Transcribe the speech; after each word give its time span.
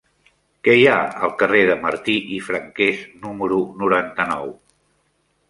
Què 0.67 0.73
hi 0.77 0.87
ha 0.93 0.95
al 1.27 1.33
carrer 1.41 1.61
de 1.71 1.75
Martí 1.83 2.15
i 2.39 2.39
Franquès 2.47 3.05
número 3.27 3.61
noranta-nou? 3.85 4.53